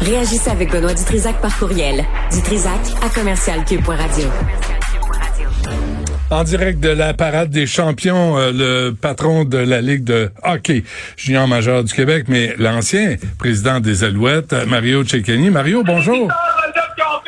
Réagissez 0.00 0.50
avec 0.50 0.70
Benoît 0.70 0.94
Dutrisac 0.94 1.40
par 1.40 1.56
courriel. 1.58 2.04
Dutrisac 2.32 2.80
à 3.02 3.08
commercialcube.radio. 3.08 4.24
En 6.30 6.44
direct 6.44 6.80
de 6.80 6.90
la 6.90 7.14
parade 7.14 7.48
des 7.48 7.66
champions, 7.66 8.38
euh, 8.38 8.52
le 8.52 8.90
patron 8.92 9.44
de 9.44 9.56
la 9.56 9.80
Ligue 9.80 10.04
de 10.04 10.30
hockey 10.42 10.84
junior 11.16 11.48
majeur 11.48 11.84
du 11.84 11.94
Québec, 11.94 12.26
mais 12.28 12.54
l'ancien 12.58 13.16
président 13.38 13.80
des 13.80 14.04
Alouettes, 14.04 14.52
Mario 14.66 15.04
Cecchini. 15.04 15.48
Mario, 15.48 15.82
bonjour. 15.84 16.28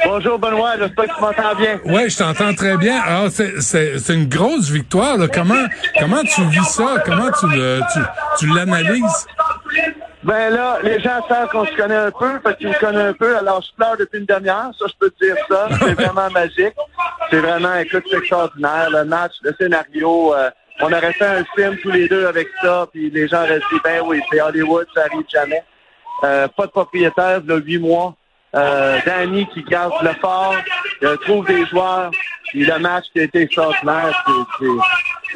Bonjour 0.05 0.39
Benoît, 0.39 0.73
j'espère 0.79 1.07
que 1.07 1.15
tu 1.15 1.21
m'entends 1.21 1.55
bien. 1.57 1.81
Oui, 1.85 2.11
je 2.11 2.19
t'entends 2.19 2.55
très 2.55 2.77
bien. 2.77 3.01
Alors, 3.01 3.31
c'est 3.31 4.09
une 4.09 4.29
grosse 4.29 4.69
victoire. 4.69 5.17
Là. 5.17 5.29
Comment 5.29 5.67
comment 5.99 6.23
tu 6.23 6.43
vis 6.47 6.65
ça? 6.65 6.97
Comment 7.05 7.31
tu 7.39 7.47
le 7.49 7.81
tu, 7.93 8.01
tu 8.39 8.47
l'analyses? 8.55 9.27
Ben 10.23 10.51
là, 10.51 10.79
les 10.83 11.01
gens 11.01 11.27
savent 11.29 11.49
qu'on 11.49 11.65
se 11.65 11.75
connaît 11.75 11.95
un 11.95 12.11
peu, 12.11 12.39
parce 12.41 12.57
qu'ils 12.57 12.69
me 12.69 12.79
connaissent 12.79 13.11
un 13.11 13.13
peu, 13.15 13.37
alors 13.39 13.63
je 13.63 13.75
pleure 13.75 13.97
depuis 13.97 14.19
une 14.19 14.27
demi-heure, 14.27 14.71
ça 14.79 14.85
je 14.87 14.93
peux 14.99 15.11
te 15.11 15.25
dire 15.25 15.37
ça. 15.49 15.69
C'est 15.79 15.95
vraiment 15.95 16.31
magique. 16.31 16.75
C'est 17.31 17.39
vraiment, 17.39 17.75
écoute, 17.77 18.05
c'est 18.11 18.19
extraordinaire. 18.19 18.91
Le 18.91 19.05
match, 19.05 19.33
le 19.43 19.55
scénario, 19.59 20.35
euh, 20.35 20.51
on 20.81 20.93
aurait 20.93 21.13
fait 21.15 21.27
un 21.27 21.45
film 21.57 21.77
tous 21.79 21.91
les 21.91 22.07
deux 22.07 22.27
avec 22.27 22.49
ça, 22.63 22.87
puis 22.93 23.09
les 23.11 23.29
gens 23.29 23.45
auraient 23.45 23.61
dit, 23.61 23.81
ben 23.83 24.03
oui, 24.05 24.21
c'est 24.31 24.43
Hollywood, 24.43 24.87
ça 24.95 25.05
arrive 25.05 25.25
jamais. 25.33 25.65
Euh, 26.25 26.49
pas 26.49 26.67
de 26.67 26.71
propriétaire, 26.71 27.41
de 27.41 27.57
huit 27.57 27.79
mois. 27.79 28.15
Euh, 28.55 28.99
Danny 29.07 29.47
qui 29.55 29.63
garde 29.63 29.95
le 30.03 30.13
fort, 30.21 30.57
trouve 31.23 31.47
des 31.47 31.65
joueurs, 31.67 32.11
puis 32.49 32.65
le 32.65 32.79
match 32.79 33.07
qui 33.13 33.21
a 33.21 33.23
été 33.23 33.43
extraordinaire, 33.43 34.25
c'est 34.59 34.67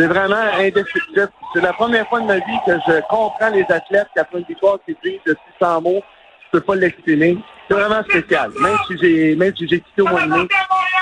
vraiment 0.00 0.36
indescriptible. 0.58 1.30
C'est 1.54 1.60
la 1.60 1.72
première 1.72 2.08
fois 2.08 2.20
de 2.20 2.26
ma 2.26 2.36
vie 2.36 2.58
que 2.66 2.72
je 2.86 3.00
comprends 3.08 3.50
les 3.50 3.64
athlètes 3.68 4.08
qui 4.12 4.18
après 4.18 4.38
une 4.38 4.44
victoire 4.44 4.78
qui 4.86 4.96
disent 5.04 5.20
de 5.26 5.36
600 5.58 5.82
mots, 5.82 6.02
je 6.44 6.58
peux 6.58 6.60
pas 6.60 6.74
l'exprimer. 6.74 7.38
C'est 7.68 7.74
vraiment 7.74 8.02
spécial. 8.02 8.50
Même 8.60 8.76
si 8.86 8.98
j'ai 9.00 9.36
même 9.36 9.54
si 9.56 9.66
j'ai 9.68 9.80
quitté 9.80 10.02
au 10.02 10.08
mois 10.08 10.23
de 10.23 10.30
mai, 10.30 10.48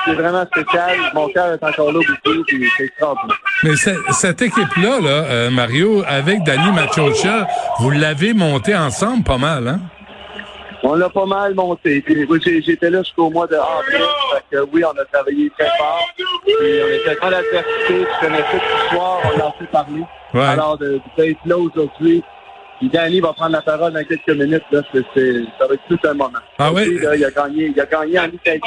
c'est 0.05 0.15
vraiment 0.15 0.45
spécial. 0.47 0.97
Mon 1.15 1.29
cœur 1.29 1.53
est 1.55 1.65
encore 1.65 1.93
là 1.93 2.01
beaucoup, 2.07 2.45
puis 2.47 2.69
c'est 2.77 2.85
extraordinaire. 2.85 3.39
Mais 3.65 3.77
cette 3.77 4.43
équipe-là, 4.43 5.01
là, 5.01 5.09
euh, 5.09 5.51
Mario, 5.51 6.05
avec 6.07 6.43
Danny 6.45 6.71
Machocha, 6.73 7.47
vous 7.81 7.91
l'avez 7.91 8.35
monté 8.35 8.77
ensemble 8.77 9.25
pas 9.25 9.39
mal, 9.39 9.69
hein? 9.69 9.81
On 10.85 10.95
l'a 10.95 11.09
pas 11.09 11.27
mal 11.27 11.55
monté. 11.55 12.05
J'étais 12.65 12.91
là 12.91 13.03
jusqu'au 13.03 13.31
mois 13.31 13.47
de 13.47 13.55
avril. 13.55 14.05
que, 14.51 14.57
oui, 14.73 14.83
on 14.85 14.99
a 14.99 15.05
travaillé 15.05 15.51
très 15.51 15.69
fort. 15.79 16.01
Puis 16.17 16.25
on 16.57 16.89
était 16.89 17.21
dans 17.21 17.31
l'adversité. 17.31 17.65
Tu 17.89 18.27
connais 18.27 18.43
toute 18.51 18.63
l'histoire. 18.63 19.21
On 19.25 19.39
l'a 19.39 19.55
fait 19.59 19.67
parler. 19.67 20.03
Ouais. 20.35 20.41
Alors, 20.41 20.79
d'être 20.79 21.41
là 21.47 21.59
aujourd'hui. 21.59 22.23
Puis 22.79 22.89
Danny 22.89 23.21
va 23.21 23.33
prendre 23.33 23.53
la 23.53 23.63
parole 23.63 23.93
dans 23.93 24.05
quelques 24.05 24.29
minutes. 24.29 24.65
Là, 24.73 24.81
ça 24.93 25.67
va 25.69 25.75
être 25.75 25.83
tout 25.89 25.99
un 26.05 26.15
moment. 26.15 26.39
Ah 26.59 26.73
oui? 26.73 26.99
il, 27.01 27.25
a 27.25 27.31
gagné, 27.31 27.73
il 27.75 27.81
a 27.81 27.87
gagné 27.87 28.19
en 28.19 28.27
Italie. 28.27 28.61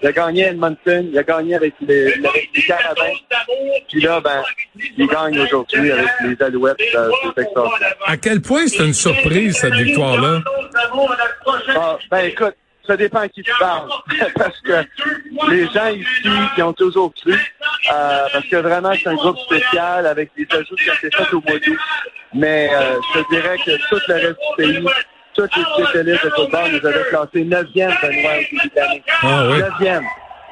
Il 0.00 0.08
a 0.08 0.12
gagné 0.12 0.44
Edmonton, 0.44 1.08
il 1.10 1.18
a 1.18 1.22
gagné 1.22 1.54
avec 1.56 1.74
les, 1.80 2.14
les 2.14 2.62
Carabins. 2.62 3.16
Puis 3.88 4.00
là, 4.00 4.20
ben, 4.20 4.42
il 4.96 5.06
gagne 5.06 5.40
aujourd'hui 5.40 5.90
avec 5.90 6.08
les 6.24 6.42
Alouettes. 6.42 6.76
Euh. 6.94 7.10
À 8.06 8.16
quel 8.16 8.40
point 8.40 8.66
c'est 8.68 8.84
une 8.84 8.94
surprise, 8.94 9.56
cette 9.56 9.74
victoire-là? 9.74 10.40
Ah, 11.74 11.98
ben 12.10 12.18
écoute, 12.26 12.54
ça 12.86 12.96
dépend 12.96 13.20
à 13.20 13.28
qui 13.28 13.42
tu 13.42 13.52
parles. 13.58 13.88
parce 14.36 14.60
que 14.60 14.84
les 15.50 15.66
gens 15.68 15.88
ici 15.88 16.28
qui 16.54 16.62
ont 16.62 16.72
toujours 16.72 17.12
cru, 17.14 17.34
euh, 17.34 18.26
parce 18.32 18.46
que 18.46 18.56
vraiment 18.56 18.92
c'est 18.94 19.08
un 19.08 19.14
groupe 19.14 19.38
spécial 19.38 20.06
avec 20.06 20.30
des 20.36 20.46
ajouts 20.50 20.76
qui 20.76 20.90
ont 20.90 20.94
été 20.94 21.10
faits 21.16 21.34
au 21.34 21.42
mois 21.46 21.58
d'août. 21.58 21.78
Mais 22.34 22.70
euh, 22.72 22.96
je 23.14 23.20
dirais 23.34 23.56
que 23.58 23.76
tout 23.88 24.00
le 24.06 24.14
reste 24.14 24.26
du 24.28 24.56
pays, 24.56 24.86
toutes 25.42 25.56
les 25.56 25.84
spécialistes 25.84 26.24
de 26.24 26.30
football 26.30 26.72
nous 26.72 26.86
avaient 26.86 27.04
classé 27.10 27.44
9e 27.44 28.00
Benoît 28.02 28.32
au 28.34 28.68
début. 28.74 29.04
Ah, 29.22 29.44
oui. 29.48 29.86
9e. 29.86 30.02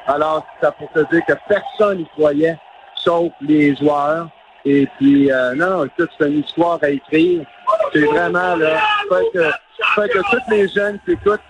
Alors, 0.07 0.45
ça 0.61 0.71
pour 0.71 0.89
te 0.93 0.99
dire 1.11 1.21
que 1.27 1.33
personne 1.49 1.97
n'y 1.97 2.05
croyait, 2.09 2.57
sauf 2.95 3.31
les 3.41 3.75
joueurs. 3.75 4.29
Et 4.63 4.87
puis, 4.97 5.31
euh, 5.31 5.53
non, 5.55 5.85
écoute, 5.85 6.09
c'est 6.17 6.27
une 6.27 6.39
histoire 6.39 6.79
à 6.81 6.89
écrire. 6.89 7.45
C'est 7.93 8.05
vraiment, 8.05 8.55
là, 8.55 8.79
fait 9.09 9.25
que, 9.33 9.51
fait 9.95 10.09
que 10.09 10.19
tous 10.19 10.51
les 10.51 10.67
jeunes 10.69 10.99
qui 11.05 11.11
écoutent 11.11 11.41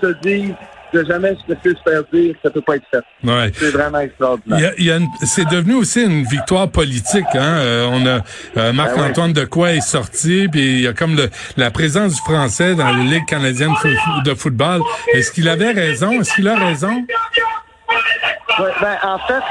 se 0.00 0.06
disent 0.22 0.54
de 0.92 1.04
jamais 1.04 1.30
se 1.34 1.52
laisser 1.52 1.76
se 1.76 1.90
faire 1.90 2.02
dire 2.12 2.32
que 2.34 2.38
ça 2.44 2.50
peut 2.50 2.60
pas 2.60 2.76
être 2.76 2.86
fait. 2.90 3.02
Ouais. 3.24 3.50
C'est 3.54 3.70
vraiment 3.70 4.00
extraordinaire. 4.00 4.58
Il 4.58 4.62
y 4.62 4.66
a, 4.66 4.72
il 4.78 4.84
y 4.84 4.90
a 4.90 4.96
une- 4.96 5.08
c'est 5.26 5.48
devenu 5.48 5.74
aussi 5.74 6.02
une 6.04 6.22
victoire 6.24 6.68
politique. 6.68 7.26
Hein? 7.34 7.58
Euh, 7.58 7.88
on 7.90 8.06
a 8.06 8.20
euh, 8.56 8.72
Marc-Antoine 8.72 9.32
Decoy 9.32 9.76
est 9.78 9.80
sorti, 9.80 10.48
puis 10.50 10.60
il 10.60 10.80
y 10.82 10.86
a 10.86 10.92
comme 10.92 11.16
le, 11.16 11.28
la 11.56 11.70
présence 11.70 12.14
du 12.14 12.20
français 12.20 12.74
dans 12.74 12.86
la 12.92 13.02
Ligue 13.02 13.26
canadienne 13.26 13.72
de 14.24 14.34
football. 14.34 14.80
Est-ce 15.12 15.32
qu'il 15.32 15.48
avait 15.48 15.72
raison? 15.72 16.12
Est-ce 16.20 16.34
qu'il 16.34 16.48
a 16.48 16.54
raison? 16.56 17.04
Ouais, 18.58 18.70
ben, 18.80 18.96
en 19.02 19.18
fait, 19.18 19.42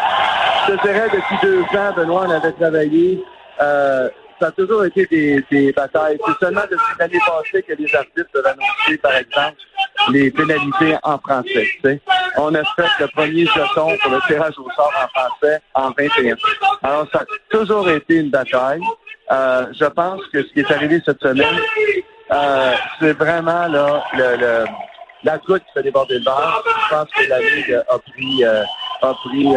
je 0.67 0.73
te 0.75 0.81
dirais, 0.88 1.07
depuis 1.13 1.35
deux 1.44 1.62
ans, 1.78 1.94
Benoît, 1.96 2.25
on 2.28 2.31
avait 2.31 2.52
travaillé. 2.53 3.22
Euh, 3.62 4.09
ça 4.40 4.47
a 4.47 4.51
toujours 4.51 4.85
été 4.85 5.06
des, 5.06 5.44
des 5.50 5.72
batailles. 5.72 6.18
C'est 6.25 6.46
seulement 6.46 6.62
depuis 6.69 6.96
l'année 7.00 7.19
passée 7.25 7.63
que 7.63 7.73
les 7.73 7.96
arbitres 7.96 8.29
peuvent 8.31 8.46
annoncer, 8.46 8.97
par 8.97 9.16
exemple, 9.16 9.57
les 10.12 10.31
pénalités 10.31 10.96
en 11.03 11.18
français. 11.18 11.68
On 12.38 12.53
a 12.53 12.63
fait 12.75 12.90
le 13.00 13.07
premier 13.07 13.46
jeton 13.46 13.97
pour 14.01 14.12
le 14.12 14.28
tirage 14.28 14.53
au 14.57 14.69
sort 14.72 14.91
en 15.01 15.07
français 15.19 15.59
en 15.73 15.91
21. 15.97 16.35
Alors, 16.84 17.07
ça 17.12 17.19
a 17.19 17.25
toujours 17.50 17.90
été 17.90 18.16
une 18.16 18.29
bataille. 18.29 18.81
Euh, 19.31 19.66
je 19.79 19.85
pense 19.85 20.22
que 20.31 20.44
ce 20.44 20.53
qui 20.53 20.59
est 20.59 20.72
arrivé 20.72 21.02
cette 21.06 21.22
semaine, 21.22 21.59
euh, 22.31 22.73
c'est 23.00 23.13
vraiment 23.13 23.67
la 23.67 25.38
goutte 25.40 25.63
qui 25.63 25.72
fait 25.73 25.84
déborder 25.84 26.19
le 26.19 26.25
verre. 26.25 26.62
Je 26.66 26.96
pense 26.96 27.09
que 27.09 27.29
la 27.29 27.40
Ligue 27.40 27.81
a 27.90 27.97
pris, 28.00 28.44
euh, 28.44 28.63
a 29.02 29.13
pris 29.13 29.47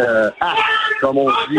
comme 1.01 1.19
on 1.19 1.29
dit. 1.51 1.59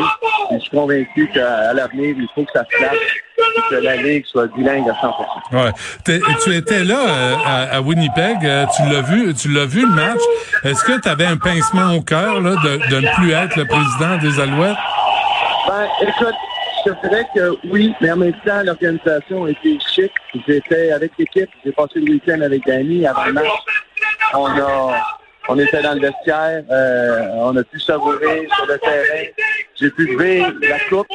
Je 0.52 0.58
suis 0.60 0.70
convaincu 0.72 1.30
qu'à 1.34 1.74
l'avenir, 1.74 2.16
il 2.18 2.28
faut 2.36 2.44
que 2.44 2.52
ça 2.54 2.64
se 2.72 2.78
place 2.78 2.96
et 3.40 3.62
que 3.70 3.76
la 3.76 3.96
Ligue 3.98 4.26
soit 4.26 4.48
bilingue 4.56 4.90
à 4.90 4.96
100 5.02 5.16
Ouais. 5.52 5.72
T'es- 6.04 6.20
tu 6.44 6.56
étais 6.56 6.84
là 6.84 6.98
euh, 7.08 7.36
à, 7.46 7.78
à 7.78 7.82
Winnipeg, 7.82 8.38
euh, 8.44 8.66
tu 8.76 8.84
l'as 8.92 9.02
vu, 9.02 9.34
tu 9.34 9.50
l'as 9.50 9.66
vu 9.66 9.82
le 9.82 9.94
match. 9.96 10.20
Est-ce 10.64 10.84
que 10.84 11.00
tu 11.00 11.08
avais 11.10 11.26
un 11.26 11.38
pincement 11.38 11.94
au 11.96 12.02
cœur 12.02 12.42
là, 12.42 12.52
de, 12.52 12.90
de 12.90 13.00
ne 13.02 13.16
plus 13.16 13.32
être 13.32 13.56
le 13.56 13.66
président 13.66 14.18
des 14.18 14.40
Alouettes? 14.40 14.76
Ben, 15.68 15.88
écoute, 16.02 16.36
je 16.86 17.08
dirais 17.08 17.26
que 17.36 17.58
oui, 17.72 17.94
mais 18.02 18.12
en 18.12 18.18
même 18.18 18.34
temps, 18.46 18.62
l'organisation 18.64 19.46
a 19.46 19.50
été 19.52 19.78
chic. 19.94 20.12
J'étais 20.48 20.92
avec 20.92 21.12
l'équipe, 21.18 21.50
j'ai 21.66 21.72
passé 21.72 21.94
le 22.00 22.12
week-end 22.14 22.42
avec 22.42 22.66
Danny 22.66 23.06
avant 23.06 23.26
le 23.26 23.34
match. 23.34 23.46
On 24.34 24.46
a, 24.46 25.02
on 25.50 25.60
était 25.60 25.82
dans 25.82 25.94
le 25.94 26.02
vestiaire, 26.02 26.64
euh, 26.72 27.22
on 27.36 27.56
a 27.58 27.64
pu 27.64 27.80
savourer 27.80 28.48
sur 28.56 28.66
le 28.66 28.78
terrain. 28.78 29.24
J'ai 29.80 29.90
pu 29.92 30.06
lever 30.08 30.46
la 30.62 30.80
coupe. 30.90 31.08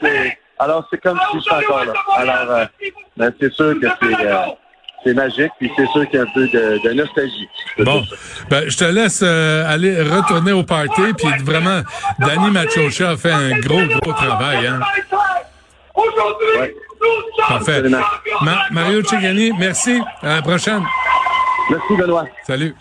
c'est- 0.00 0.38
alors, 0.58 0.86
c'est 0.90 1.00
comme 1.02 1.18
si 1.30 1.38
je 1.38 1.42
suis 1.42 1.52
encore 1.52 1.84
là. 1.84 1.92
Alors, 2.16 2.50
euh, 2.56 2.64
ben, 3.16 3.32
c'est 3.40 3.52
sûr 3.52 3.74
que 3.80 3.86
c'est, 4.00 4.26
euh, 4.26 4.36
c'est 5.04 5.12
magique, 5.14 5.50
puis 5.58 5.70
c'est 5.76 5.86
sûr 5.88 6.08
qu'il 6.08 6.18
y 6.20 6.22
a 6.22 6.22
un 6.22 6.32
peu 6.32 6.46
de, 6.48 6.80
de 6.88 6.92
nostalgie. 6.92 7.48
Bon, 7.80 8.02
ben, 8.48 8.68
je 8.68 8.76
te 8.76 8.84
laisse 8.84 9.20
euh, 9.24 9.64
aller 9.68 10.00
retourner 10.00 10.52
au 10.52 10.62
party, 10.62 11.12
puis 11.18 11.28
vraiment, 11.42 11.80
Danny 12.20 12.50
Machocha 12.52 13.10
a 13.10 13.16
fait 13.16 13.32
un 13.32 13.58
gros, 13.58 13.82
gros 14.00 14.12
travail. 14.12 14.66
Hein? 14.68 14.80
Ouais. 16.58 16.74
Parfait. 17.48 17.82
Ma- 18.40 18.64
Mario 18.70 19.02
Cegani, 19.04 19.52
merci. 19.58 20.00
À 20.22 20.36
la 20.36 20.42
prochaine. 20.42 20.84
Merci, 21.70 21.96
Benoît. 21.96 22.26
Salut. 22.46 22.74